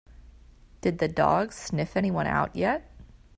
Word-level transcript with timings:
Did 0.81 0.97
the 0.97 1.07
dog 1.07 1.53
sniff 1.53 1.95
anyone 1.95 2.25
out 2.25 2.55
yet? 2.55 2.89